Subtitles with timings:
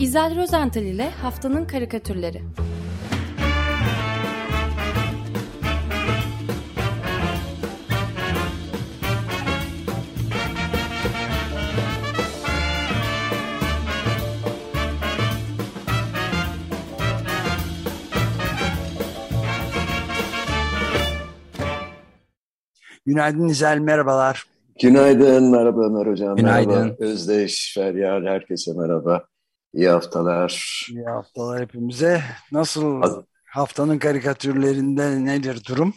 [0.00, 2.42] İzel Rozental ile Haftanın Karikatürleri
[23.06, 24.44] Günaydın İzel, merhabalar.
[24.82, 26.36] Günaydın, merhaba Ömer Hocam.
[26.36, 26.72] Günaydın.
[26.72, 29.24] Merhaba Özdeş, Feryal, herkese merhaba.
[29.76, 30.86] İyi haftalar.
[30.90, 32.22] İyi haftalar hepimize.
[32.52, 33.02] Nasıl
[33.44, 35.94] haftanın karikatürlerinde nedir durum?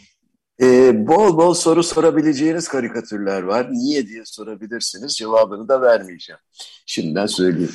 [0.62, 3.72] Ee, bol bol soru sorabileceğiniz karikatürler var.
[3.72, 5.16] Niye diye sorabilirsiniz.
[5.16, 6.40] Cevabını da vermeyeceğim.
[6.86, 7.74] Şimdiden söyleyeyim.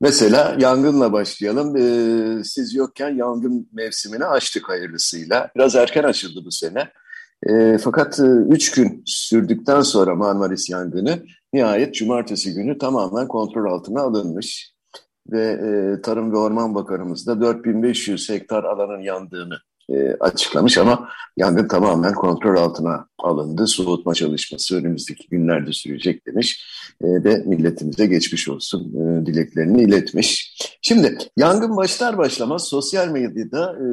[0.00, 1.76] Mesela yangınla başlayalım.
[1.76, 5.50] Ee, siz yokken yangın mevsimini açtık hayırlısıyla.
[5.56, 6.92] Biraz erken açıldı bu sene.
[7.48, 14.00] Ee, fakat e, üç gün sürdükten sonra Marmaris yangını nihayet cumartesi günü tamamen kontrol altına
[14.00, 14.72] alınmış.
[15.30, 19.58] Ve e, Tarım ve Orman Bakanımız da 4500 hektar alanın yandığını
[19.90, 23.66] e, açıklamış ama yangın tamamen kontrol altına alındı.
[23.66, 26.64] Soğutma çalışması önümüzdeki günlerde sürecek demiş
[27.00, 30.56] e, ve milletimize geçmiş olsun e, dileklerini iletmiş.
[30.82, 33.84] Şimdi yangın başlar başlamaz sosyal medyada e,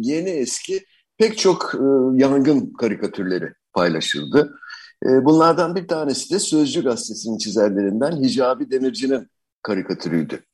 [0.00, 0.84] yeni eski
[1.18, 1.84] pek çok e,
[2.22, 4.58] yangın karikatürleri paylaşıldı.
[5.06, 9.28] E, bunlardan bir tanesi de Sözcü Gazetesi'nin çizerlerinden Hicabi Demirci'nin
[9.62, 10.44] karikatürüydü.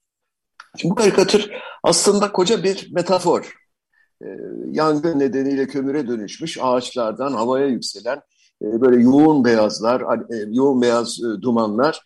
[0.76, 1.50] Şimdi bu karikatür
[1.82, 3.54] aslında koca bir metafor.
[4.22, 4.26] E,
[4.70, 8.22] yangın nedeniyle kömüre dönüşmüş ağaçlardan havaya yükselen
[8.62, 12.00] e, böyle yoğun beyazlar, e, yoğun beyaz e, dumanlar,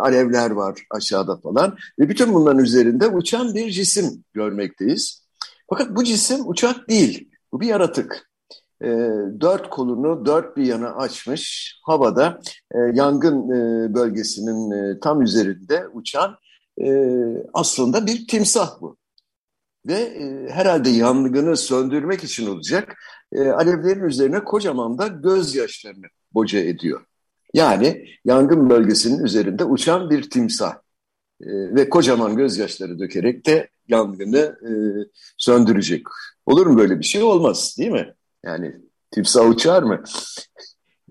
[0.00, 1.76] alevler var aşağıda falan.
[1.98, 5.24] Ve bütün bunların üzerinde uçan bir cisim görmekteyiz.
[5.68, 8.30] Fakat bu cisim uçak değil, bu bir yaratık.
[8.84, 8.88] E,
[9.40, 12.40] dört kolunu dört bir yana açmış, havada
[12.74, 16.36] e, yangın e, bölgesinin e, tam üzerinde uçan
[16.80, 16.88] e,
[17.54, 18.96] aslında bir timsah bu.
[19.86, 22.96] Ve e, herhalde yangını söndürmek için olacak
[23.32, 27.06] e, alevlerin üzerine kocaman da gözyaşlarını boca ediyor.
[27.54, 30.74] Yani yangın bölgesinin üzerinde uçan bir timsah
[31.40, 34.70] e, ve kocaman gözyaşları dökerek de yangını e,
[35.38, 36.06] söndürecek.
[36.46, 37.22] Olur mu böyle bir şey?
[37.22, 38.14] Olmaz değil mi?
[38.46, 38.74] Yani
[39.10, 40.02] timsah uçar mı?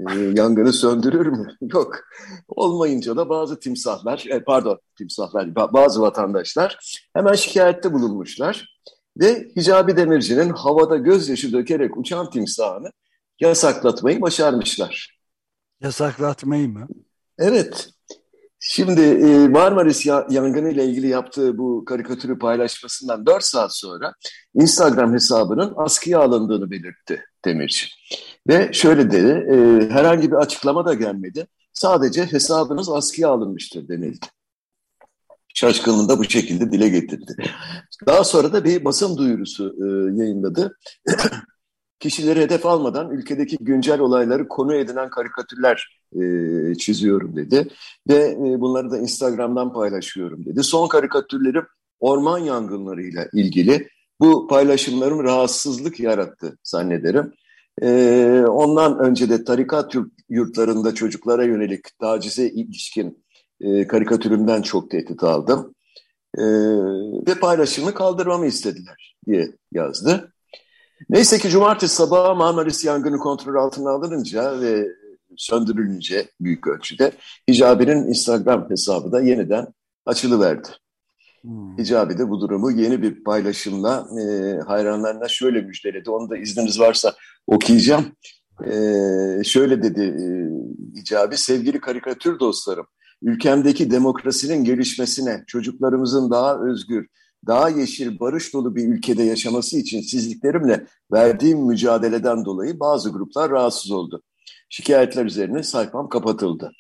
[0.10, 1.48] E, yangını söndürür mü?
[1.74, 2.00] Yok.
[2.48, 8.80] Olmayınca da bazı timsahlar, e, pardon timsahlar, ba- bazı vatandaşlar hemen şikayette bulunmuşlar.
[9.18, 12.92] Ve Hicabi Demirci'nin havada gözyaşı dökerek uçan timsahını
[13.40, 15.20] yasaklatmayı başarmışlar.
[15.82, 16.88] Yasaklatmayı mı?
[17.38, 17.90] Evet.
[18.66, 24.13] Şimdi e, Marmaris ya- yangını ile ilgili yaptığı bu karikatürü paylaşmasından 4 saat sonra
[24.53, 27.85] Instagram hesabının askıya alındığını belirtti Demirci.
[28.47, 31.47] Ve şöyle dedi, e, herhangi bir açıklama da gelmedi.
[31.73, 34.25] Sadece hesabınız askıya alınmıştır denildi.
[35.53, 37.35] Şaşkınlığını da bu şekilde dile getirdi.
[38.07, 39.85] Daha sonra da bir basın duyurusu e,
[40.22, 40.78] yayınladı.
[42.03, 47.68] Kişileri hedef almadan ülkedeki güncel olayları konu edinen karikatürler e, çiziyorum dedi.
[48.09, 50.64] Ve e, bunları da Instagram'dan paylaşıyorum dedi.
[50.64, 51.66] Son karikatürlerim
[52.00, 53.88] orman yangınlarıyla ilgili.
[54.19, 57.34] Bu paylaşımlarım rahatsızlık yarattı zannederim.
[57.81, 63.25] E, ondan önce de tarikat yurt- yurtlarında çocuklara yönelik tacize ilişkin
[63.62, 65.75] e, karikatürümden çok tehdit aldım.
[66.38, 66.44] E,
[67.28, 70.33] ve paylaşımı kaldırmamı istediler diye yazdı.
[71.09, 74.88] Neyse ki cumartesi sabahı Marmaris yangını kontrol altına alınınca ve
[75.38, 77.12] söndürülünce büyük ölçüde
[77.50, 79.68] Hicabi'nin Instagram hesabı da yeniden
[80.06, 80.68] açılıverdi.
[81.41, 81.78] Hmm.
[81.78, 86.09] Hicabi de bu durumu yeni bir paylaşımla e, hayranlarına şöyle müjdeledi.
[86.09, 87.14] Onu da izniniz varsa
[87.47, 88.06] okuyacağım.
[88.66, 88.74] E,
[89.44, 90.25] şöyle dedi e,
[91.00, 92.85] Hicabi, sevgili karikatür dostlarım,
[93.22, 97.08] ülkemdeki demokrasinin gelişmesine, çocuklarımızın daha özgür,
[97.48, 103.92] daha yeşil, barış dolu bir ülkede yaşaması için sizliklerimle verdiğim mücadeleden dolayı bazı gruplar rahatsız
[103.92, 104.22] oldu.
[104.70, 106.72] Şikayetler üzerine sayfam kapatıldı.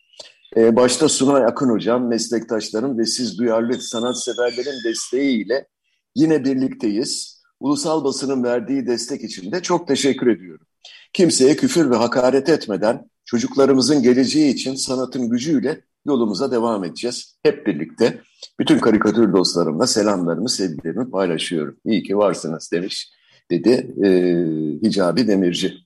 [0.57, 5.67] Ee, başta Sunay Akın Hocam, meslektaşlarım ve siz duyarlı sanatseverlerin desteğiyle
[6.15, 7.43] yine birlikteyiz.
[7.59, 10.65] Ulusal basının verdiği destek için de çok teşekkür ediyorum.
[11.13, 17.37] Kimseye küfür ve hakaret etmeden çocuklarımızın geleceği için sanatın gücüyle yolumuza devam edeceğiz.
[17.43, 18.21] Hep birlikte
[18.59, 21.77] bütün karikatür dostlarımla selamlarımı, sevgilerimi paylaşıyorum.
[21.85, 23.11] İyi ki varsınız demiş,
[23.51, 24.09] dedi e,
[24.87, 25.77] Hicabi Demirci.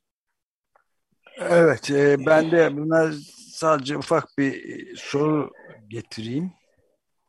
[1.39, 3.11] Evet, e, ben de buna
[3.51, 5.51] sadece ufak bir e, soru
[5.87, 6.51] getireyim.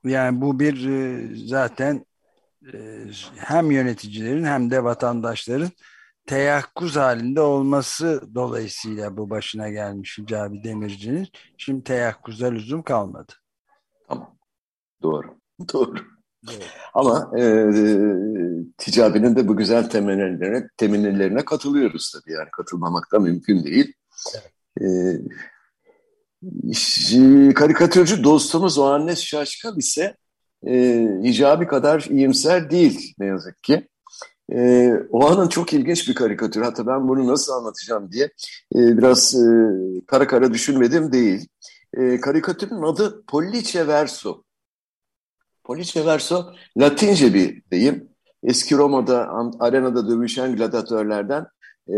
[0.05, 2.07] Yani bu bir e, zaten
[2.73, 3.05] e,
[3.37, 5.71] hem yöneticilerin hem de vatandaşların
[6.29, 11.29] teyakkuz halinde olması dolayısıyla bu başına gelmiş Hicabi Demirci'nin.
[11.57, 13.33] Şimdi teyakkuza lüzum kalmadı.
[14.09, 14.37] Tamam.
[15.03, 15.39] Doğru.
[15.73, 15.95] Doğru.
[16.51, 16.67] Evet.
[16.95, 17.43] Ama e,
[18.79, 22.33] Ticabi'nin de bu güzel temennilerine, temennilerine katılıyoruz tabii.
[22.33, 23.93] Yani katılmamak da mümkün değil.
[24.35, 24.53] Evet.
[27.49, 30.17] E, karikatürcü dostumuz Oannes Şaşkal ise
[30.67, 33.89] e, hicabi kadar iyimser değil ne yazık ki.
[34.53, 36.63] E, o anın çok ilginç bir karikatür.
[36.63, 38.25] Hatta ben bunu nasıl anlatacağım diye
[38.75, 39.47] e, biraz e,
[40.07, 41.49] kara kara düşünmedim değil.
[41.95, 44.43] E, karikatürün adı Pollice Verso.
[45.65, 48.09] Pollice Verso Latince bir deyim.
[48.43, 49.31] Eski Roma'da
[49.61, 51.47] arenada dövüşen gladyatörlerden
[51.89, 51.95] e,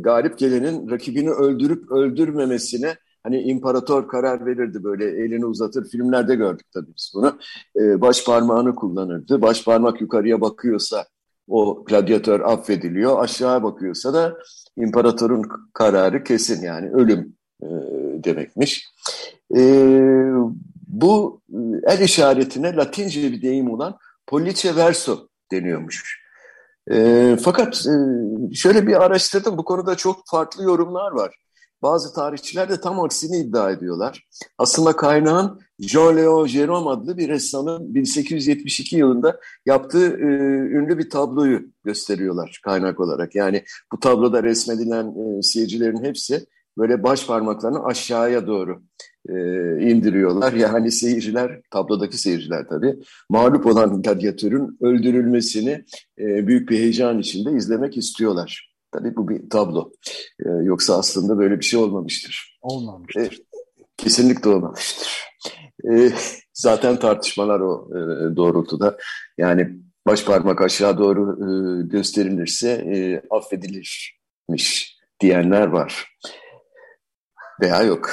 [0.00, 5.88] galip gelenin rakibini öldürüp öldürmemesine hani imparator karar verirdi böyle elini uzatır.
[5.88, 7.38] Filmlerde gördük tabii biz bunu.
[7.76, 9.42] E, baş parmağını kullanırdı.
[9.42, 11.06] Baş parmak yukarıya bakıyorsa
[11.48, 13.22] o gladyatör affediliyor.
[13.22, 14.38] Aşağı bakıyorsa da
[14.76, 17.66] imparatorun kararı kesin yani ölüm e,
[18.24, 18.84] demekmiş.
[19.56, 19.62] E,
[20.86, 21.40] bu
[21.86, 23.96] el işaretine Latince bir deyim olan
[24.26, 26.22] pollice verso deniyormuş.
[26.90, 27.94] E, fakat e,
[28.54, 31.34] şöyle bir araştırdım bu konuda çok farklı yorumlar var.
[31.82, 34.26] Bazı tarihçiler de tam aksini iddia ediyorlar.
[34.58, 40.24] Aslında kaynağın Jean-Léo Jérôme adlı bir ressamın 1872 yılında yaptığı e,
[40.76, 43.34] ünlü bir tabloyu gösteriyorlar kaynak olarak.
[43.34, 46.46] Yani bu tabloda resmedilen e, seyircilerin hepsi
[46.78, 48.82] böyle baş parmaklarını aşağıya doğru
[49.28, 49.34] e,
[49.90, 50.52] indiriyorlar.
[50.52, 52.98] Yani seyirciler, tablodaki seyirciler tabii,
[53.30, 55.84] mağlup olan gladyatörün öldürülmesini
[56.18, 58.67] e, büyük bir heyecan içinde izlemek istiyorlar.
[58.92, 59.92] Tabii bu bir tablo.
[60.46, 62.58] E, yoksa aslında böyle bir şey olmamıştır.
[62.62, 63.22] Olmamıştır.
[63.22, 65.24] E, kesinlikle olmamıştır.
[65.92, 66.10] E,
[66.54, 68.98] zaten tartışmalar o e, doğrultuda.
[69.38, 69.70] Yani
[70.06, 71.48] baş parmak aşağı doğru e,
[71.86, 76.16] gösterilirse e, affedilirmiş diyenler var.
[77.62, 78.10] Veya yok.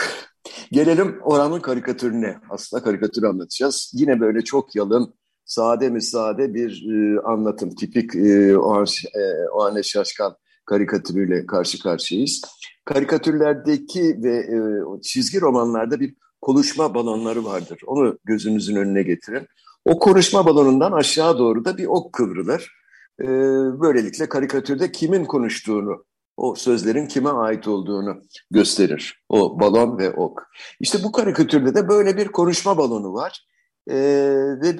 [0.72, 2.38] Gelelim oranın karikatürüne.
[2.50, 3.92] Aslında karikatür anlatacağız.
[3.94, 5.14] Yine böyle çok yalın,
[5.46, 7.76] sade mi sade bir e, anlatım.
[7.76, 8.86] Tipik e, o, an,
[9.16, 12.42] e, o an şaşkan karikatürüyle karşı karşıyayız.
[12.86, 14.58] Karikatürlerdeki ve e,
[15.02, 17.82] çizgi romanlarda bir konuşma balonları vardır.
[17.86, 19.48] Onu gözünüzün önüne getirin.
[19.86, 22.72] O konuşma balonundan aşağı doğru da bir ok kıvrılır.
[23.22, 23.28] E,
[23.82, 26.06] böylelikle karikatürde kimin konuştuğunu,
[26.38, 28.22] o sözlerin kime ait olduğunu
[28.52, 29.24] gösterir.
[29.30, 30.48] O balon ve ok.
[30.80, 33.46] İşte bu karikatürde de böyle bir konuşma balonu var.
[33.88, 33.96] E,
[34.62, 34.76] ve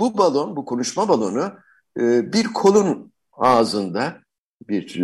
[0.00, 1.52] bu balon, bu konuşma balonu
[2.00, 4.20] e, bir kolun ağzında
[4.68, 5.00] bir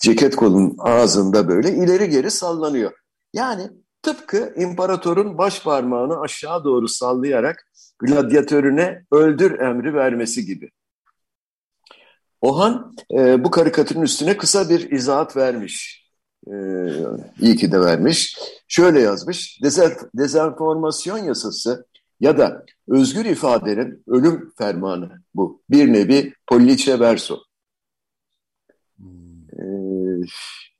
[0.00, 2.92] ceket kolun ağzında böyle ileri geri sallanıyor.
[3.32, 3.70] Yani
[4.02, 7.66] tıpkı imparatorun baş parmağını aşağı doğru sallayarak
[7.98, 10.70] gladyatörüne öldür emri vermesi gibi.
[12.40, 16.08] Ohan e, bu karikatürün üstüne kısa bir izahat vermiş.
[16.46, 16.54] E,
[17.40, 18.38] iyi ki de vermiş.
[18.68, 19.60] Şöyle yazmış,
[20.14, 21.86] dezenformasyon yasası
[22.20, 25.62] ya da özgür ifadenin ölüm fermanı bu.
[25.70, 27.47] Bir nevi pollice verso.
[29.58, 29.64] E,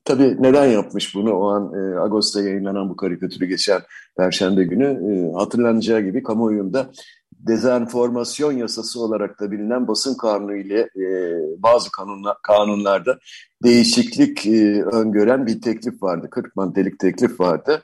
[0.05, 1.33] tabii neden yapmış bunu?
[1.33, 3.81] O an e, Ağustos'ta yayınlanan bu karikatürü geçen
[4.17, 6.91] Perşembe günü e, hatırlanacağı gibi kamuoyunda
[7.39, 13.19] dezenformasyon yasası olarak da bilinen basın kanunu ile e, bazı kanunla, kanunlarda
[13.63, 16.27] değişiklik e, öngören bir teklif vardı.
[16.31, 17.83] 40 maddelik teklif vardı.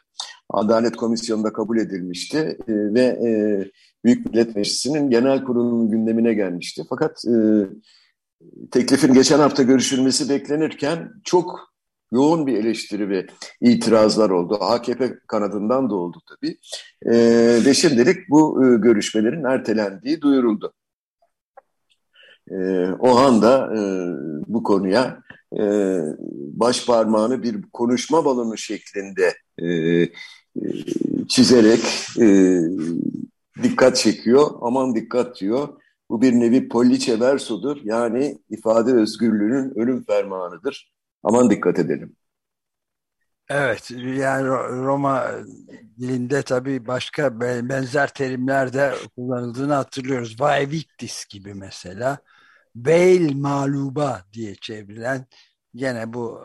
[0.50, 2.38] Adalet Komisyonu'nda kabul edilmişti
[2.68, 3.30] e, ve e,
[4.04, 6.84] Büyük Millet Meclisi'nin genel kurulunun gündemine gelmişti.
[6.90, 7.36] Fakat e,
[8.72, 11.76] teklifin geçen hafta görüşülmesi beklenirken çok
[12.12, 13.28] yoğun bir eleştiri ve
[13.62, 14.58] itirazlar oldu.
[14.62, 16.58] AKP kanadından da oldu tabii.
[17.06, 17.16] E,
[17.66, 20.74] ve şimdilik bu e, görüşmelerin ertelendiği duyuruldu.
[22.52, 22.56] E,
[23.00, 23.82] o anda e,
[24.48, 25.20] bu konuya
[25.60, 25.64] e,
[26.54, 29.68] baş parmağını bir konuşma balonu şeklinde e,
[31.28, 31.82] çizerek
[33.64, 34.52] dikkat çekiyor.
[34.62, 35.68] Aman dikkat diyor.
[36.10, 37.78] Bu bir nevi pollice versodur.
[37.84, 40.94] Yani ifade özgürlüğünün ölüm fermanıdır.
[41.24, 42.16] Aman dikkat edelim.
[43.50, 44.48] Evet, yani
[44.86, 45.32] Roma
[46.00, 50.42] dilinde tabii başka benzer terimler de kullanıldığını hatırlıyoruz.
[50.42, 52.18] Vae victis gibi mesela.
[52.76, 55.26] Veil maluba diye çevrilen
[55.76, 56.42] gene bu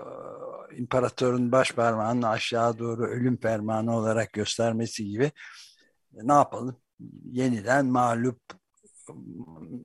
[0.73, 5.33] e, imparatorun baş parmağını aşağı doğru ölüm fermanı olarak göstermesi gibi
[6.13, 6.77] ne yapalım?
[7.25, 8.41] Yeniden mağlup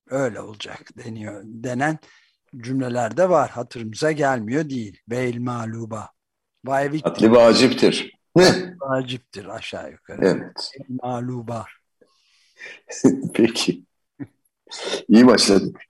[0.10, 2.00] öyle olacak deniyor denen
[2.58, 3.50] cümlelerde var.
[3.50, 5.02] Hatırımıza gelmiyor değil.
[5.10, 6.10] Veil maluba.
[6.66, 8.12] Vay Atli vaciptir.
[8.36, 8.76] Ne?
[8.80, 10.26] Vaciptir aşağı yukarı.
[10.26, 10.72] Evet.
[10.80, 11.66] Veil maluba.
[13.34, 13.84] Peki.
[15.08, 15.82] İyi başladık.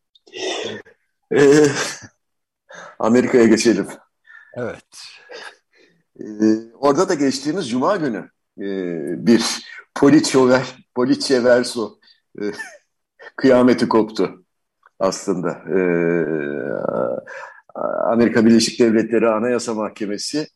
[1.36, 1.68] Ee,
[3.00, 3.88] Amerika'ya geçelim.
[4.54, 4.86] Evet.
[6.20, 6.26] Ee,
[6.74, 8.68] orada da geçtiğimiz Cuma günü e,
[9.28, 9.66] bir
[9.96, 10.60] Politio
[10.96, 12.00] Politio Verso
[12.42, 12.44] e,
[13.36, 14.46] kıyameti koptu
[15.00, 15.50] aslında.
[15.50, 16.36] Ee,
[18.12, 20.48] Amerika Birleşik Devletleri Anayasa Mahkemesi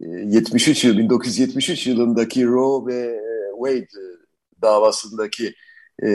[0.00, 3.20] 73 e, yıl 1973 yılındaki Roe ve e,
[3.64, 3.88] Wade
[4.62, 5.54] davasındaki
[6.02, 6.08] e,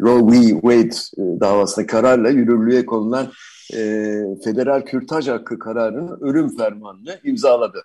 [0.00, 0.48] Roe v.
[0.48, 0.96] Wade
[1.40, 3.32] davasında kararla yürürlüğe konulan
[4.44, 7.84] federal kürtaj hakkı kararının ölüm fermanını imzaladı.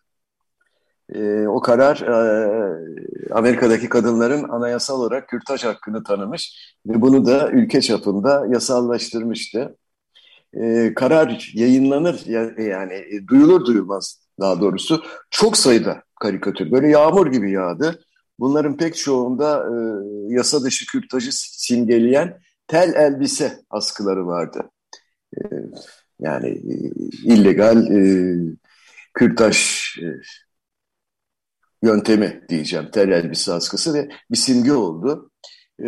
[1.14, 7.82] E, o karar e, Amerika'daki kadınların anayasal olarak kürtaj hakkını tanımış ve bunu da ülke
[7.82, 9.78] çapında yasallaştırmıştı.
[10.54, 12.26] E, karar yayınlanır
[12.58, 18.00] yani e, duyulur duyulmaz daha doğrusu çok sayıda karikatür böyle yağmur gibi yağdı.
[18.40, 19.76] Bunların pek çoğunda e,
[20.34, 24.70] yasa dışı kürtajı simgeleyen tel elbise askıları vardı.
[25.38, 25.42] E,
[26.20, 26.50] yani
[27.24, 28.36] illegal e,
[29.14, 29.58] kürtaj
[30.02, 30.06] e,
[31.86, 32.90] yöntemi diyeceğim.
[32.92, 35.32] Tel elbise askısı ve bir simge oldu.
[35.80, 35.86] Ee,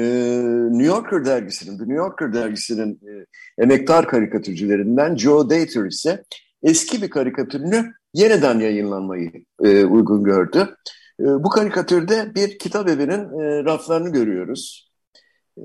[0.71, 3.25] New Yorker dergisinin, The New Yorker dergisinin e,
[3.63, 6.23] emektar karikatürcülerinden Joe Dater ise
[6.63, 9.31] eski bir karikatürünü yeniden yayınlanmayı
[9.63, 10.75] e, uygun gördü.
[11.19, 14.91] E, bu karikatürde bir kitap evinin e, raflarını görüyoruz.
[15.57, 15.61] E,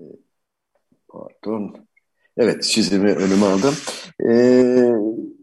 [1.08, 1.76] pardon.
[2.36, 3.74] Evet, çizimi önüme aldım.
[4.30, 4.34] E,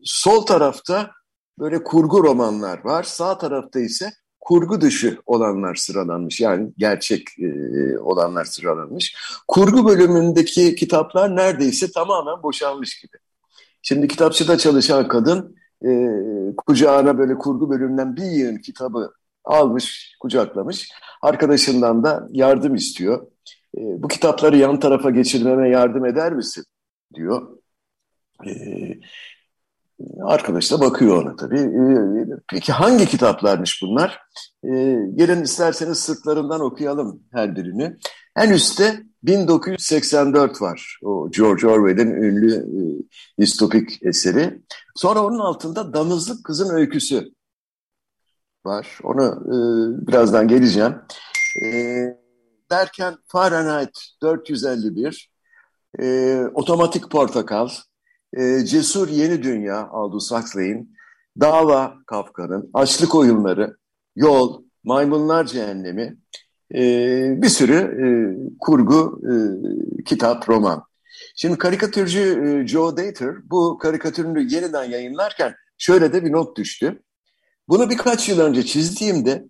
[0.03, 1.11] sol tarafta
[1.59, 3.03] böyle kurgu romanlar var.
[3.03, 4.11] Sağ tarafta ise
[4.49, 6.41] kurgu dışı olanlar sıralanmış.
[6.41, 9.15] Yani gerçek e, olanlar sıralanmış.
[9.47, 13.17] Kurgu bölümündeki kitaplar neredeyse tamamen boşalmış gibi.
[13.81, 15.89] Şimdi kitapçıda çalışan kadın e,
[16.57, 19.13] kucağına böyle kurgu bölümünden bir yığın kitabı
[19.43, 20.89] almış, kucaklamış.
[21.21, 23.27] Arkadaşından da yardım istiyor.
[23.77, 26.63] E, bu kitapları yan tarafa geçirmeme yardım eder misin?
[27.13, 27.57] diyor.
[28.47, 28.51] E,
[30.23, 31.59] Arkadaş da bakıyor ona tabii.
[31.59, 34.21] Ee, peki hangi kitaplarmış bunlar?
[34.63, 37.97] Ee, gelin isterseniz sırtlarından okuyalım her birini.
[38.35, 40.99] En üstte 1984 var.
[41.03, 42.81] O George Orwell'in ünlü e,
[43.41, 44.61] distopik eseri.
[44.95, 47.31] Sonra onun altında Damızlık Kızın Öyküsü
[48.65, 48.99] var.
[49.03, 49.55] Onu e,
[50.07, 50.95] birazdan geleceğim.
[51.63, 51.67] E,
[52.71, 55.31] derken Fahrenheit 451,
[55.99, 57.69] e, Otomatik Portakal,
[58.37, 60.95] e, Cesur Yeni Dünya Aldous Huxley'in,
[61.39, 63.77] Dava Kafka'nın, Açlık Oyunları,
[64.15, 66.17] Yol, Maymunlar Cehennemi,
[66.75, 66.81] e,
[67.41, 68.07] bir sürü e,
[68.59, 69.33] kurgu e,
[70.03, 70.83] kitap, roman.
[71.35, 77.01] Şimdi karikatürcü e, Joe Dater bu karikatürünü yeniden yayınlarken şöyle de bir not düştü.
[77.67, 79.45] Bunu birkaç yıl önce çizdiğimde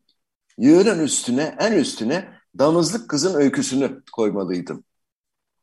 [0.58, 2.28] yığının üstüne, en üstüne
[2.60, 4.84] damızlık kızın öyküsünü koymalıydım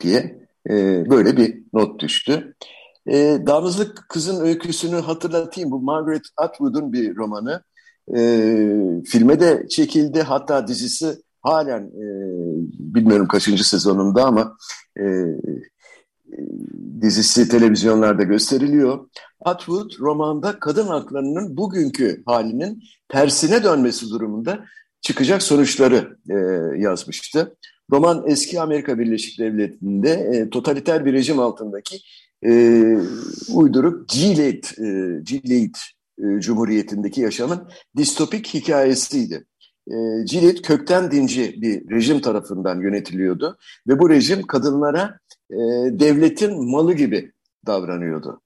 [0.00, 0.74] diye e,
[1.10, 2.56] böyle bir not düştü.
[3.08, 5.70] E, Damızlık Kızın Öyküsünü hatırlatayım.
[5.70, 7.62] Bu Margaret Atwood'un bir romanı.
[8.16, 8.20] E,
[9.04, 10.22] filme de çekildi.
[10.22, 12.06] Hatta dizisi halen e,
[12.78, 14.56] bilmiyorum kaçıncı sezonunda ama
[15.00, 15.04] e,
[17.00, 19.08] dizisi televizyonlarda gösteriliyor.
[19.44, 24.64] Atwood romanda kadın haklarının bugünkü halinin tersine dönmesi durumunda
[25.00, 26.36] çıkacak sonuçları e,
[26.80, 27.56] yazmıştı.
[27.92, 31.98] Roman eski Amerika Birleşik Devletleri'nde e, totaliter bir rejim altındaki
[32.44, 32.50] e,
[33.54, 35.74] uyduruk Gilead, e, Gilead
[36.18, 39.46] e, Cumhuriyeti'ndeki yaşamın distopik hikayesiydi.
[39.88, 39.94] E,
[40.30, 45.18] Gilead kökten dinci bir rejim tarafından yönetiliyordu ve bu rejim kadınlara
[45.50, 45.56] e,
[46.00, 47.32] devletin malı gibi
[47.66, 48.40] davranıyordu.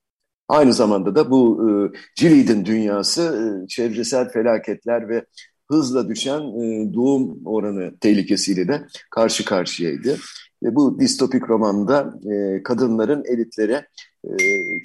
[0.48, 1.70] Aynı zamanda da bu e,
[2.16, 5.24] Gilead'in dünyası e, çevresel felaketler ve
[5.70, 10.16] hızla düşen e, doğum oranı tehlikesiyle de karşı karşıyaydı.
[10.62, 13.88] Ve bu distopik romanda e, kadınların elitlere
[14.24, 14.30] e,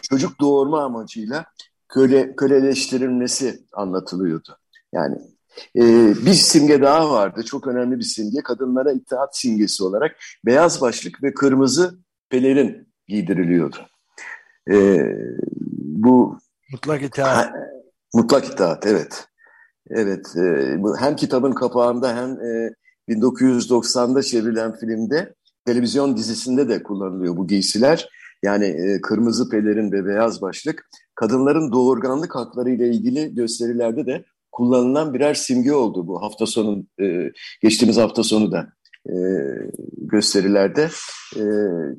[0.10, 1.46] çocuk doğurma amacıyla
[1.90, 4.58] köle, köleleştirilmesi anlatılıyordu.
[4.94, 5.18] Yani
[5.76, 5.82] e,
[6.26, 8.42] bir simge daha vardı, çok önemli bir simge.
[8.42, 10.16] Kadınlara itaat simgesi olarak
[10.46, 13.78] beyaz başlık ve kırmızı pelerin giydiriliyordu.
[14.72, 14.98] E,
[15.78, 16.38] bu
[16.72, 17.38] Mutlak itaat.
[17.38, 17.54] Ha,
[18.14, 19.28] mutlak itaat, evet.
[19.90, 22.70] Evet, e, hem kitabın kapağında hem e,
[23.10, 28.10] 1990'da çevrilen filmde televizyon dizisinde de kullanılıyor bu giysiler.
[28.44, 35.14] Yani e, kırmızı pelerin ve beyaz başlık kadınların doğurganlık hakları ile ilgili gösterilerde de kullanılan
[35.14, 37.32] birer simge oldu bu hafta sonu e,
[37.62, 38.68] geçtiğimiz hafta sonu da
[39.10, 39.16] e,
[39.98, 40.90] gösterilerde
[41.36, 41.44] e,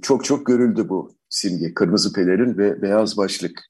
[0.03, 3.63] çok çok görüldü bu simge kırmızı pelerin ve beyaz başlık.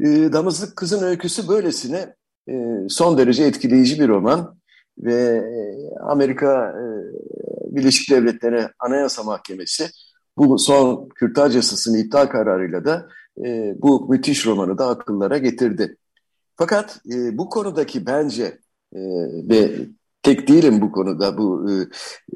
[0.00, 2.14] E, Damızlık Kızın Öyküsü böylesine
[2.50, 2.54] e,
[2.88, 4.58] son derece etkileyici bir roman
[4.98, 5.54] ve e,
[6.00, 6.84] Amerika e,
[7.76, 9.90] Birleşik Devletleri Anayasa Mahkemesi
[10.38, 13.08] bu son kürtaj yasasının iptal kararıyla da
[13.44, 15.96] e, bu müthiş romanı da akıllara getirdi.
[16.56, 18.44] Fakat e, bu konudaki bence
[18.92, 19.00] e,
[19.48, 19.70] ve
[20.22, 21.74] tek değilim bu konuda, bu e,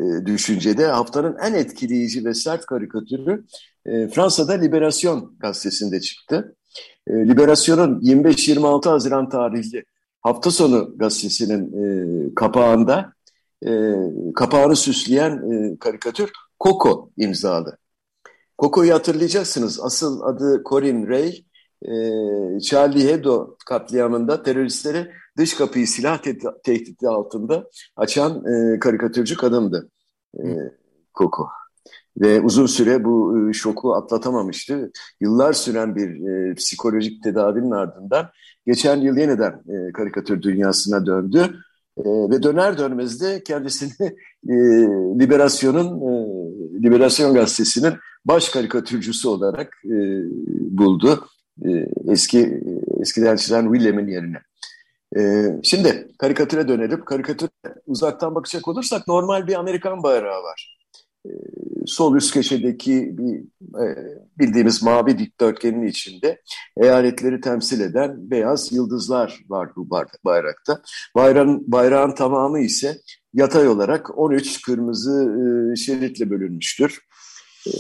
[0.05, 0.87] e, düşüncede.
[0.87, 3.45] Haftanın en etkileyici ve sert karikatürü
[3.87, 6.57] e, Fransa'da Liberasyon gazetesinde çıktı.
[7.07, 9.85] E, Liberasyon'un 25-26 Haziran tarihli
[10.21, 13.13] hafta sonu gazetesinin e, kapağında
[13.67, 13.95] e,
[14.35, 17.77] kapağını süsleyen e, karikatür Coco imzalı.
[18.59, 19.81] Coco'yu hatırlayacaksınız.
[19.81, 21.45] Asıl adı Corinne Ray.
[21.83, 26.19] E, Charlie Hebdo katliamında teröristleri dış kapıyı silah
[26.65, 29.91] tehdidi altında açan e, karikatürcü kadındı
[30.39, 30.45] e,
[31.15, 31.49] Coco.
[32.21, 34.91] Ve uzun süre bu e, şoku atlatamamıştı.
[35.21, 38.31] Yıllar süren bir e, psikolojik tedavinin ardından
[38.67, 41.57] geçen yıl yeniden e, karikatür dünyasına döndü.
[41.99, 43.93] E, ve döner dönmez de kendisini
[44.49, 44.55] e,
[45.21, 46.13] Liberasyon'un e,
[46.83, 47.95] Liberasyon gazetesinin
[48.25, 49.97] baş karikatürcüsü olarak e,
[50.79, 51.27] buldu.
[51.65, 51.69] E,
[52.09, 52.61] eski
[53.01, 54.39] eskiden çizen William'in yerine.
[55.17, 57.05] E, şimdi karikatüre dönelim.
[57.05, 57.51] Karikatüre
[57.87, 60.82] uzaktan bakacak olursak normal bir Amerikan bayrağı var.
[61.27, 61.31] E,
[61.87, 63.39] sol üst köşedeki bir
[63.85, 63.97] e,
[64.39, 66.43] bildiğimiz mavi dikdörtgenin içinde
[66.77, 69.91] eyaletleri temsil eden beyaz yıldızlar var bu
[70.25, 70.83] bayrakta.
[71.17, 72.99] Bayrağın, bayrağın tamamı ise
[73.35, 75.35] yatay olarak 13 kırmızı
[75.73, 77.01] e, şeritle bölünmüştür.
[77.67, 77.73] E,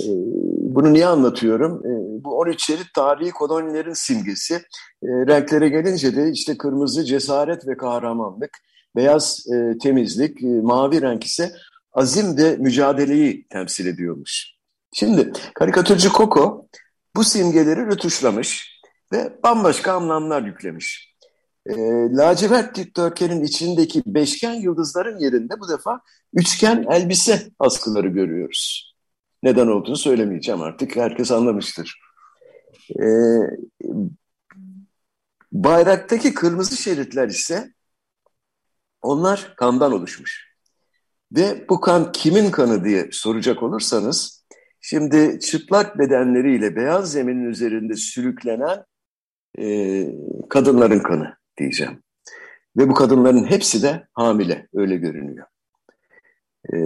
[0.61, 1.87] bunu niye anlatıyorum?
[1.87, 4.63] E, bu 13 şerit tarihi kolonilerin simgesi.
[5.05, 8.51] Renklere gelince de işte kırmızı cesaret ve kahramanlık,
[8.97, 11.53] beyaz e, temizlik, mavi renk ise
[11.93, 14.47] azim ve mücadeleyi temsil ediyormuş.
[14.93, 16.67] Şimdi karikatürcü Coco
[17.17, 18.81] bu simgeleri rötuşlamış
[19.13, 21.15] ve bambaşka anlamlar yüklemiş.
[21.67, 21.75] E,
[22.13, 26.01] lacivert dikdörtgenin içindeki beşgen yıldızların yerinde bu defa
[26.35, 28.95] üçgen elbise askıları görüyoruz.
[29.43, 30.97] Neden olduğunu söylemeyeceğim artık.
[30.97, 32.01] Herkes anlamıştır.
[33.01, 33.07] E,
[35.53, 37.73] bayraktaki kırmızı şeritler ise
[39.03, 40.52] onlar kandan oluşmuş.
[41.37, 44.47] Ve bu kan kimin kanı diye soracak olursanız,
[44.81, 48.85] şimdi çıplak bedenleriyle beyaz zeminin üzerinde sürüklenen
[49.59, 50.07] e,
[50.51, 52.03] kadınların kanı diyeceğim.
[52.77, 55.47] Ve bu kadınların hepsi de hamile, öyle görünüyor.
[56.75, 56.77] E,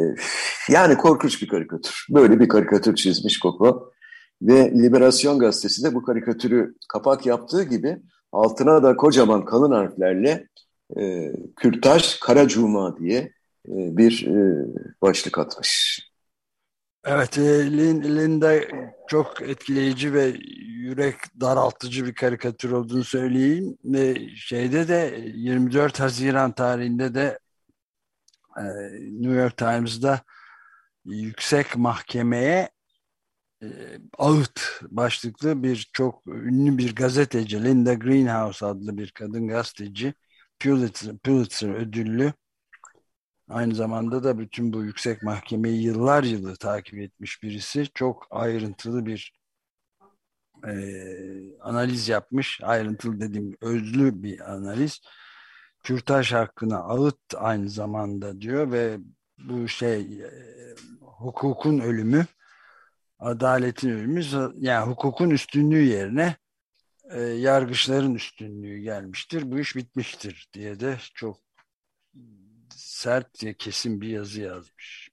[0.69, 2.07] yani korkunç bir karikatür.
[2.11, 3.93] Böyle bir karikatür çizmiş Koko.
[4.43, 7.99] Ve Liberasyon Gazetesi de bu karikatürü kapak yaptığı gibi
[8.33, 10.49] altına da kocaman kalın harflerle
[10.99, 13.36] e, Kürtaj Karacuma diye
[13.69, 14.67] bir e,
[15.03, 16.01] başlık atmış.
[17.05, 18.55] Evet, e, Linda
[19.09, 20.35] çok etkileyici ve
[20.67, 23.79] yürek daraltıcı bir karikatür olduğunu söyleyeyim.
[23.85, 27.39] Ve şeyde de 24 Haziran tarihinde de
[29.11, 30.21] New York Times'da
[31.05, 32.71] yüksek mahkemeye
[34.19, 40.15] ağıt başlıklı bir çok ünlü bir gazeteci Linda Greenhouse adlı bir kadın gazeteci
[40.61, 42.33] Pulitzer, Pulitzer ödüllü
[43.49, 47.87] Aynı zamanda da bütün bu yüksek mahkemeyi yıllar yılı takip etmiş birisi.
[47.95, 49.33] Çok ayrıntılı bir
[50.67, 50.75] e,
[51.61, 52.61] analiz yapmış.
[52.63, 55.01] Ayrıntılı dediğim özlü bir analiz.
[55.85, 58.99] Kürtaj hakkına ağıt aynı zamanda diyor ve
[59.39, 60.31] bu şey e,
[61.01, 62.27] hukukun ölümü
[63.19, 64.23] adaletin ölümü
[64.57, 66.37] yani hukukun üstünlüğü yerine
[67.11, 69.51] e, yargıçların üstünlüğü gelmiştir.
[69.51, 71.46] Bu iş bitmiştir diye de çok
[72.97, 75.11] sert ve kesin bir yazı yazmış.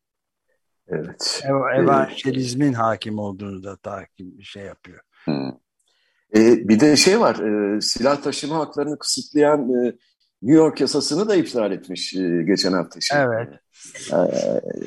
[0.87, 1.43] Evet.
[1.45, 4.99] Ev, evangelizmin hakim olduğunu da takip şey yapıyor.
[5.25, 5.49] Hmm.
[6.35, 7.35] E, bir de şey var,
[7.75, 9.83] e, silah taşıma haklarını kısıtlayan e,
[10.41, 13.01] New York yasasını da iptal etmiş e, geçen hafta.
[13.01, 13.21] Şey.
[13.21, 13.49] Evet.
[14.11, 14.17] E,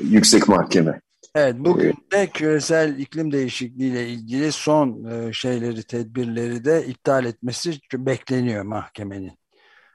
[0.02, 1.00] yüksek Mahkeme.
[1.34, 7.78] Evet, bugün de küresel iklim değişikliği ile ilgili son e, şeyleri, tedbirleri de iptal etmesi
[7.94, 9.32] bekleniyor mahkemenin.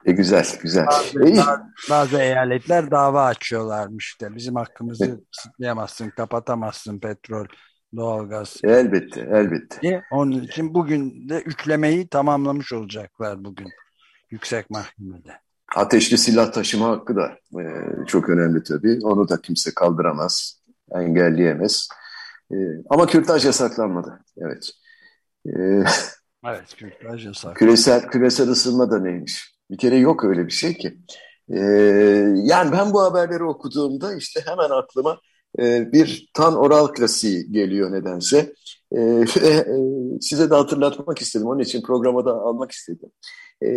[0.04, 0.86] E, güzel, güzel.
[0.86, 4.36] Bazı, e, bazı, bazı eyaletler dava açıyorlarmış işte.
[4.36, 5.18] Bizim hakkımızı evet.
[5.36, 7.46] kısıtlayamazsın, kapatamazsın petrol,
[7.96, 8.56] doğalgaz.
[8.64, 9.80] Elbette, elbette.
[9.82, 10.02] Diye.
[10.10, 13.68] Onun için bugün de yüklemeyi tamamlamış olacaklar bugün
[14.30, 15.40] yüksek mahkemede.
[15.76, 17.62] Ateşli silah taşıma hakkı da e,
[18.06, 18.98] çok önemli tabii.
[19.02, 20.62] Onu da kimse kaldıramaz,
[20.94, 21.88] engelleyemez.
[22.52, 22.56] E,
[22.90, 24.24] ama kürtaj yasaklanmadı.
[24.38, 24.70] Evet.
[25.46, 25.50] E,
[26.46, 27.58] evet, kürtaj yasaklanmadı.
[27.58, 29.51] Küresel, küresel ısınma da neymiş?
[29.72, 30.98] Bir kere yok öyle bir şey ki.
[31.50, 31.58] Ee,
[32.44, 35.20] yani ben bu haberleri okuduğumda işte hemen aklıma
[35.58, 38.52] e, bir Tan Oral klasiği geliyor nedense.
[38.94, 39.00] E,
[39.42, 39.66] e,
[40.20, 41.46] size de hatırlatmak istedim.
[41.46, 43.10] Onun için programa da almak istedim.
[43.62, 43.68] E,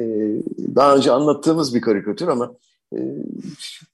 [0.76, 2.56] daha önce anlattığımız bir karikatür ama
[2.96, 3.00] e,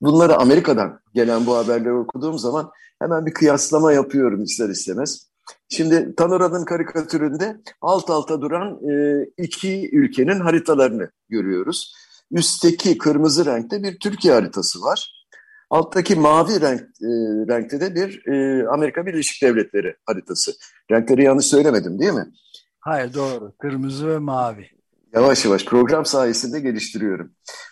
[0.02, 5.31] bunları Amerika'dan gelen bu haberleri okuduğum zaman hemen bir kıyaslama yapıyorum ister istemez.
[5.72, 11.96] Şimdi Tanora'nın karikatüründe alt alta duran e, iki ülkenin haritalarını görüyoruz.
[12.32, 15.26] Üstteki kırmızı renkte bir Türkiye haritası var.
[15.70, 17.10] Alttaki mavi renk, e,
[17.54, 20.52] renkte de bir e, Amerika Birleşik Devletleri haritası.
[20.92, 22.32] Renkleri yanlış söylemedim değil mi?
[22.80, 23.54] Hayır doğru.
[23.60, 24.68] Kırmızı ve mavi.
[25.14, 27.32] Yavaş yavaş program sayesinde geliştiriyorum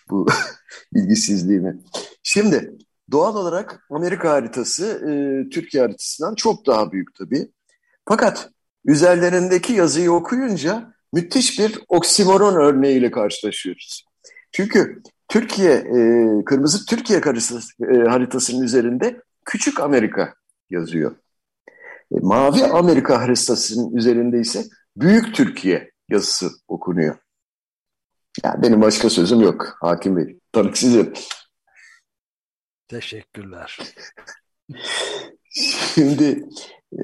[0.09, 0.27] bu
[0.93, 1.79] bilgisizliğimi.
[2.23, 2.77] Şimdi
[3.11, 5.11] doğal olarak Amerika haritası e,
[5.49, 7.51] Türkiye haritasından çok daha büyük tabii.
[8.09, 8.49] Fakat
[8.85, 14.05] üzerlerindeki yazıyı okuyunca müthiş bir oksimoron örneğiyle karşılaşıyoruz.
[14.51, 15.93] Çünkü Türkiye, e,
[16.45, 17.23] Kırmızı Türkiye e,
[18.09, 20.33] haritasının üzerinde Küçük Amerika
[20.69, 21.15] yazıyor.
[22.11, 24.63] E, Mavi Amerika haritasının üzerinde ise
[24.97, 27.15] Büyük Türkiye yazısı okunuyor.
[28.43, 30.39] Yani benim başka sözüm yok Hakim Bey.
[30.51, 31.13] Tanık sizin.
[32.87, 33.79] Teşekkürler.
[35.95, 36.49] Şimdi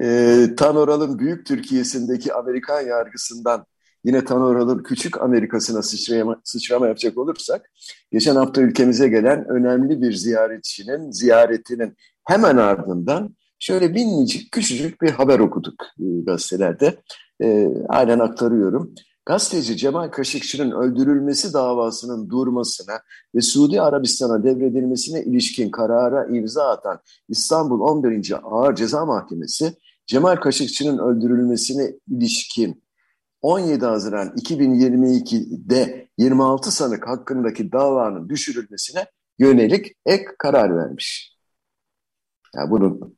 [0.02, 3.66] e, Tan Oral'ın Büyük Türkiye'sindeki Amerikan yargısından
[4.04, 7.72] yine Tan Oral'ın Küçük Amerika'sına sıçrama, sıçrama yapacak olursak,
[8.12, 15.40] geçen hafta ülkemize gelen önemli bir ziyaretçinin ziyaretinin hemen ardından şöyle minicik küçücük bir haber
[15.40, 16.96] okuduk e, gazetelerde.
[17.44, 18.96] E, aynen aktarıyorum.
[19.26, 23.02] Gazeteci Cemal Kaşıkçı'nın öldürülmesi davasının durmasına
[23.36, 28.34] ve Suudi Arabistan'a devredilmesine ilişkin karara imza atan İstanbul 11.
[28.44, 29.74] Ağır Ceza Mahkemesi,
[30.08, 32.84] Cemal Kaşıkçı'nın öldürülmesine ilişkin
[33.42, 39.06] 17 Haziran 2022'de 26 sanık hakkındaki davanın düşürülmesine
[39.40, 41.38] yönelik ek karar vermiş.
[42.56, 43.18] Yani bunun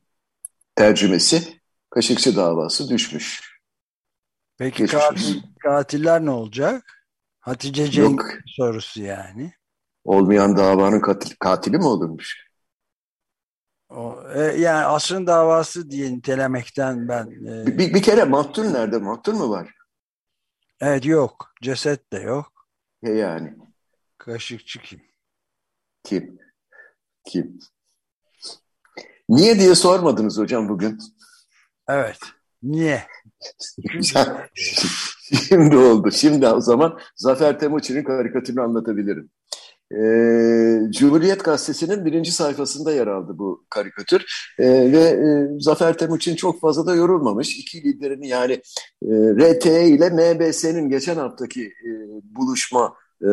[0.74, 1.42] tercümesi
[1.90, 3.47] Kaşıkçı davası düşmüş.
[4.58, 7.04] Peki katil, katiller ne olacak?
[7.40, 9.52] Hatice Cenk sorusu yani.
[10.04, 12.48] Olmayan davanın katil, katili mi olurmuş?
[13.88, 17.26] O, e, yani asrın davası diye nitelemekten ben...
[17.26, 17.66] E...
[17.78, 18.98] Bir, bir kere maktul nerede?
[18.98, 19.74] Maktul mu var?
[20.80, 21.52] Evet yok.
[21.62, 22.52] Ceset de yok.
[23.02, 23.56] E yani.
[24.18, 25.02] Kaşıkçı kim?
[26.04, 26.38] Kim?
[27.26, 27.58] Kim?
[29.28, 30.98] Niye diye sormadınız hocam bugün?
[31.88, 32.18] Evet.
[32.62, 33.02] Niye?
[35.48, 36.10] Şimdi oldu.
[36.10, 39.30] Şimdi o zaman Zafer Temuçin'in karikatürünü anlatabilirim.
[39.92, 44.24] Ee, Cumhuriyet Gazetesi'nin birinci sayfasında yer aldı bu karikatür
[44.58, 47.58] ee, ve e, Zafer Temuçin çok fazla da yorulmamış.
[47.58, 48.52] İki liderini yani
[49.02, 51.90] e, RTE ile MBS'nin geçen haftaki e,
[52.22, 53.30] buluşma e,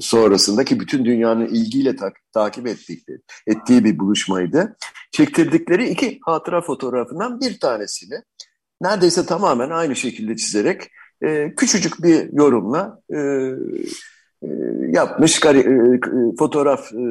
[0.00, 3.04] sonrasındaki bütün dünyanın ilgiyle ta takip ettiği,
[3.46, 4.76] ettiği bir buluşmaydı.
[5.12, 8.14] Çektirdikleri iki hatıra fotoğrafından bir tanesini
[8.80, 10.82] neredeyse tamamen aynı şekilde çizerek
[11.22, 13.18] e, küçücük bir yorumla e,
[14.42, 14.48] e,
[14.92, 16.00] yapmış kari, e,
[16.38, 17.04] fotoğraf e,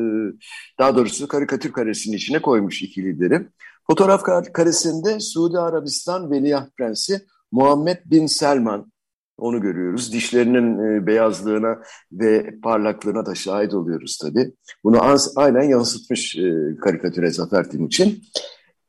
[0.79, 3.47] daha doğrusu karikatür karesinin içine koymuş iki lideri.
[3.88, 8.92] Fotoğraf karesinde Suudi Arabistan Veliaht Prensi Muhammed Bin Selman
[9.38, 10.13] onu görüyoruz.
[10.13, 14.52] Dişlerinin e, beyazlığına ve parlaklığına da şahit oluyoruz tabii.
[14.84, 15.02] Bunu
[15.36, 18.24] aynen yansıtmış e, karikatüre Zafer Timuçin.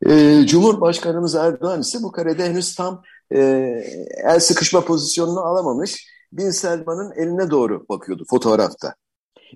[0.06, 6.06] E, Cumhurbaşkanımız Erdoğan ise bu karede henüz tam el sıkışma pozisyonunu alamamış.
[6.32, 8.94] Bin Selman'ın eline doğru bakıyordu fotoğrafta.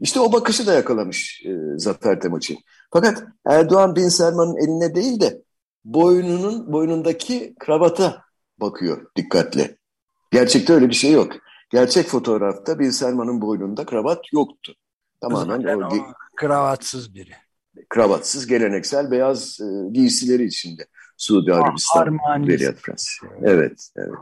[0.00, 2.58] İşte o bakışı da yakalamış e, Zafer Timuçin.
[2.92, 5.42] Fakat Erdoğan Bin Selman'ın eline değil de
[5.84, 8.22] boynunun boynundaki kravata
[8.60, 9.77] bakıyor dikkatle.
[10.30, 11.32] Gerçekte öyle bir şey yok.
[11.70, 14.74] Gerçek fotoğrafta Bin Selman'ın boynunda kravat yoktu.
[15.20, 15.90] Tamamen o, o
[16.36, 17.32] kravatsız biri.
[17.88, 20.86] Kravatsız, geleneksel beyaz e, giysileri içinde.
[21.16, 23.26] Suudi Arabistan Veliaht Prensi.
[23.42, 24.18] Evet, evet.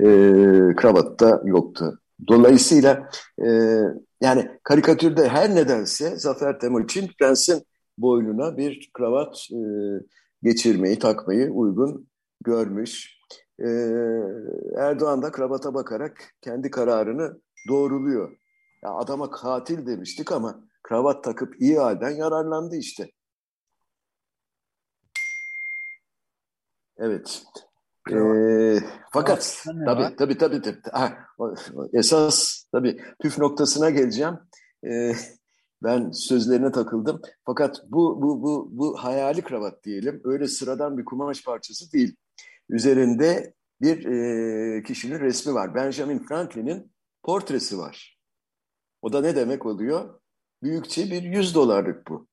[0.00, 0.06] E,
[0.76, 1.98] kravat da yoktu.
[2.28, 3.48] Dolayısıyla e,
[4.20, 7.66] yani karikatürde her nedense Zafer Temuçin prensin
[7.98, 9.60] boynuna bir kravat e,
[10.42, 12.08] geçirmeyi, takmayı uygun
[12.44, 13.13] görmüş.
[13.60, 13.68] E,
[14.76, 18.36] Erdoğan da kravata bakarak kendi kararını doğruluyor.
[18.82, 23.10] Ya adama katil demiştik ama kravat takıp iyi halden yararlandı işte.
[26.98, 27.42] Evet.
[28.12, 28.78] Ee,
[29.12, 31.18] fakat tabii, tabii tabii tabii ha,
[31.92, 34.34] esas tabii püf noktasına geleceğim.
[34.86, 35.12] Ee,
[35.82, 37.20] ben sözlerine takıldım.
[37.46, 40.20] Fakat bu bu bu bu hayali kravat diyelim.
[40.24, 42.16] Öyle sıradan bir kumaş parçası değil.
[42.68, 45.74] Üzerinde bir e, kişinin resmi var.
[45.74, 48.20] Benjamin Franklin'in portresi var.
[49.02, 50.20] O da ne demek oluyor?
[50.62, 52.28] Büyükçe bir 100 dolarlık bu.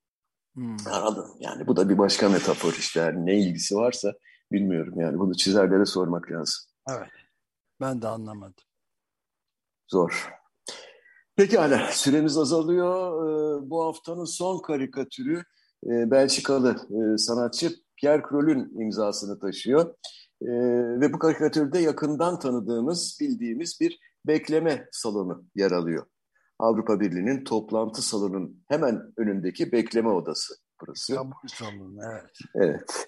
[0.55, 0.77] Hmm.
[1.39, 2.99] Yani bu da bir başka metafor işte.
[2.99, 4.13] Yani ne ilgisi varsa
[4.51, 5.19] bilmiyorum yani.
[5.19, 6.63] Bunu çizerlere sormak lazım.
[6.89, 7.09] Evet.
[7.81, 8.63] Ben de anlamadım.
[9.87, 10.31] Zor.
[11.35, 13.23] Pekala süremiz azalıyor.
[13.23, 15.43] Ee, bu haftanın son karikatürü
[15.85, 19.95] e, Belçikalı e, sanatçı Pierre Kroll'ün imzasını taşıyor.
[20.41, 20.49] E,
[21.01, 26.05] ve bu karikatürde yakından tanıdığımız, bildiğimiz bir bekleme salonu yer alıyor.
[26.59, 31.15] Avrupa Birliği'nin toplantı salonunun hemen önündeki bekleme odası burası.
[31.15, 32.37] Kabul salonu, evet.
[32.55, 33.07] Evet.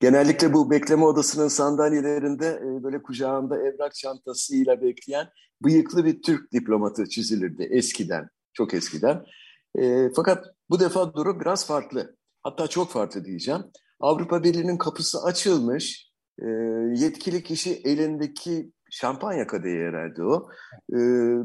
[0.00, 5.28] Genellikle bu bekleme odasının sandalyelerinde e, böyle kucağında evrak çantasıyla bekleyen
[5.64, 9.24] bıyıklı bir Türk diplomatı çizilirdi eskiden, çok eskiden.
[9.78, 12.16] E, fakat bu defa durum biraz farklı.
[12.42, 13.62] Hatta çok farklı diyeceğim.
[14.02, 16.46] Avrupa Birliği'nin kapısı açılmış, e,
[16.94, 20.48] yetkili kişi elindeki şampanya kadehi herhalde o.
[20.92, 20.96] Ee,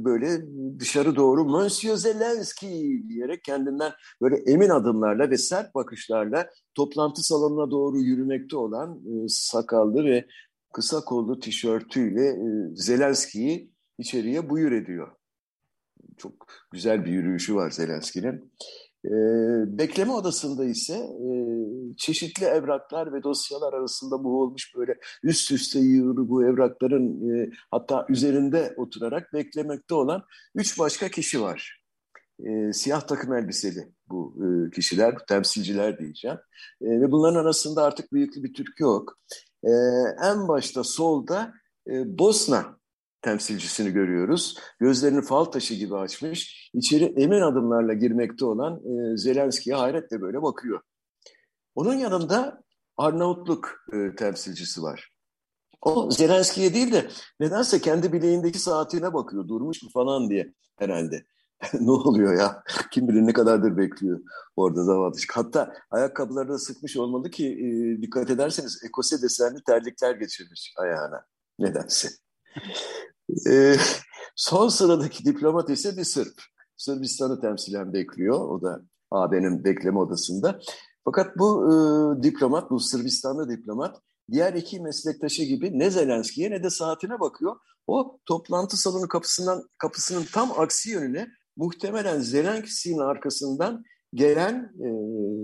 [0.06, 0.42] böyle
[0.80, 3.92] dışarı doğru Monsieur Zelensky diyerek kendinden
[4.22, 10.28] böyle emin adımlarla ve sert bakışlarla toplantı salonuna doğru yürümekte olan e, sakallı ve
[10.74, 15.12] kısa kollu tişörtüyle e, Zelenski'yi içeriye buyur ediyor.
[16.18, 16.34] Çok
[16.72, 18.52] güzel bir yürüyüşü var Zelenski'nin.
[19.08, 19.14] E,
[19.78, 21.30] bekleme odasında ise e,
[21.98, 28.74] çeşitli evraklar ve dosyalar arasında boğulmuş böyle üst üste yığılı bu evrakların e, hatta üzerinde
[28.78, 30.24] oturarak beklemekte olan
[30.56, 31.82] üç başka kişi var.
[32.46, 36.38] E, siyah takım elbiseli bu e, kişiler, bu temsilciler diyeceğim.
[36.82, 39.18] E, ve bunların arasında artık büyük bir Türk yok.
[39.64, 39.72] E,
[40.24, 41.54] en başta solda
[41.88, 42.78] e, Bosna
[43.22, 44.58] temsilcisini görüyoruz.
[44.80, 46.70] Gözlerini fal taşı gibi açmış.
[46.74, 50.82] İçeri emin adımlarla girmekte olan e, Zelenski'ye hayretle böyle bakıyor.
[51.76, 52.64] Onun yanında
[52.98, 55.12] Arnavutluk e, temsilcisi var.
[55.82, 57.08] O Zelenski'ye değil de
[57.40, 59.48] nedense kendi bileğindeki saatine bakıyor.
[59.48, 61.26] Durmuş mu falan diye herhalde.
[61.80, 62.64] ne oluyor ya?
[62.92, 64.20] Kim bilir ne kadardır bekliyor
[64.56, 65.16] orada zavallı.
[65.34, 71.26] Hatta ayakkabıları da sıkmış olmalı ki e, dikkat ederseniz ekose desenli terlikler geçirmiş ayağına.
[71.60, 72.10] Nedense.
[73.50, 73.76] E,
[74.36, 76.34] son sıradaki diplomat ise bir Sırp.
[76.78, 78.40] Sırbistan'ı temsilen bekliyor.
[78.40, 80.60] O da AB'nin bekleme odasında.
[81.06, 81.74] Fakat bu e,
[82.24, 87.56] diplomat, bu Sırbistanlı diplomat diğer iki meslektaşı gibi ne Zelenski'ye ne de saatine bakıyor.
[87.88, 94.88] O toplantı salonu kapısından kapısının tam aksi yönüne muhtemelen Zelenski'nin arkasından gelen e,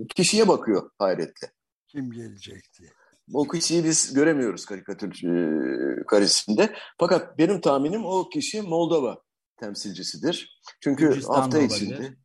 [0.08, 1.52] kişiye bakıyor hayretle.
[1.88, 2.89] Kim gelecek diye.
[3.34, 6.76] O kişiyi biz göremiyoruz karikatür e, karesinde.
[7.00, 9.22] Fakat benim tahminim o kişi Moldova
[9.60, 10.62] temsilcisidir.
[10.82, 12.16] Çünkü Gürcistan hafta içinde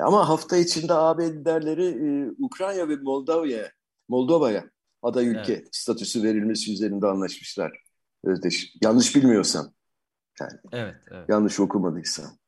[0.00, 3.70] ama hafta içinde AB liderleri e, Ukrayna ve Moldova'ya
[4.08, 4.70] Moldova'ya
[5.02, 5.68] aday ülke evet.
[5.72, 7.72] statüsü verilmesi üzerinde anlaşmışlar.
[8.24, 8.74] Özdeş.
[8.82, 9.72] Yanlış bilmiyorsam.
[10.40, 11.28] Yani, evet, evet.
[11.28, 12.39] Yanlış okumadıysam.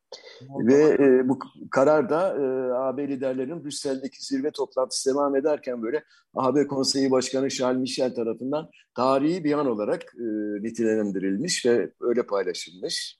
[0.58, 1.38] Ve e, bu
[1.70, 7.80] karar da e, AB liderlerinin Brüksel'deki zirve toplantısı devam ederken böyle AB Konseyi Başkanı Charles
[7.80, 10.24] Michel tarafından tarihi bir an olarak e,
[10.62, 13.18] nitelendirilmiş ve öyle paylaşılmış.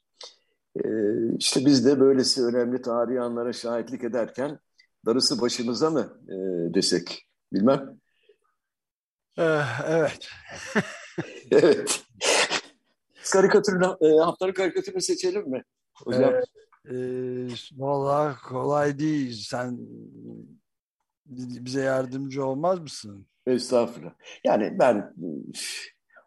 [0.76, 0.81] E,
[1.38, 4.59] işte biz de böylesi önemli tarihi anlara şahitlik ederken
[5.07, 6.35] darısı başımıza mı e,
[6.74, 8.02] desek bilmem.
[9.38, 10.28] Eh, evet.
[11.50, 12.05] evet.
[13.33, 15.64] Karikatürünü, e, haftanın karikatürünü seçelim mi?
[15.94, 16.35] Hocam.
[16.35, 16.44] Evet.
[16.90, 16.95] E,
[17.73, 19.33] Valla kolay değil.
[19.33, 19.79] Sen
[21.27, 23.27] bize yardımcı olmaz mısın?
[23.47, 24.14] Estağfurullah.
[24.45, 25.14] Yani ben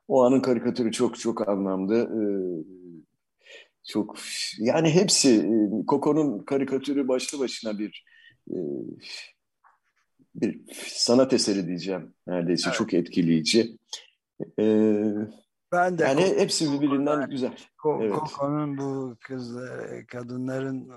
[0.08, 1.96] o anın karikatürü çok çok anlamlı.
[1.96, 2.24] E,
[3.88, 4.18] çok
[4.60, 5.50] yani hepsi
[5.88, 8.06] Koko'nun karikatürü başlı başına bir
[8.52, 8.56] e,
[10.36, 12.78] bir sanat eseri diyeceğim neredeyse evet.
[12.78, 13.78] çok etkileyici.
[14.60, 15.14] Ee,
[15.72, 17.58] ben de yani hepsi birbirinden güzel.
[17.78, 18.80] Koko'nun evet.
[18.80, 19.58] bu kız
[20.08, 20.92] kadınların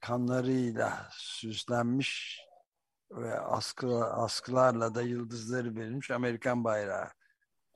[0.00, 2.40] kanlarıyla süslenmiş
[3.10, 7.08] ve askı, askılarla da yıldızları verilmiş Amerikan bayrağı.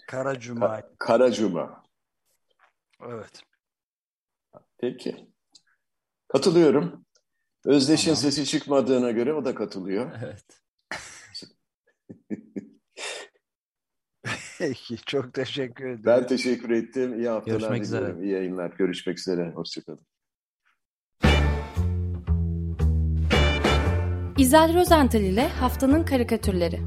[0.07, 0.69] Kara Cuma.
[0.69, 1.83] Ka Kara Cuma.
[3.01, 3.43] Evet.
[4.79, 5.31] Peki.
[6.29, 7.05] Katılıyorum.
[7.65, 8.17] Özdeş'in tamam.
[8.17, 10.13] sesi çıkmadığına göre o da katılıyor.
[10.25, 10.45] Evet.
[14.59, 16.03] Peki, çok teşekkür ederim.
[16.07, 17.19] Ben teşekkür ettim.
[17.19, 18.09] İyi haftalar Görüşmek diliyorum.
[18.11, 18.27] Üzere.
[18.27, 18.71] İyi yayınlar.
[18.79, 19.53] Görüşmek üzere.
[19.55, 20.07] Hoşçakalın.
[24.39, 26.81] İzel Rozental ile Haftanın Karikatürleri